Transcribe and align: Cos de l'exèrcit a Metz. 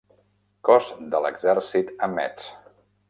Cos 0.69 0.87
de 1.11 1.21
l'exèrcit 1.25 1.93
a 2.09 2.11
Metz. 2.15 2.49